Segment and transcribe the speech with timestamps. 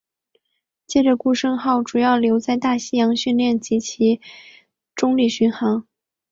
[0.87, 3.97] 接着顾盛号主要留在大西洋训练及作
[4.95, 5.85] 中立巡航。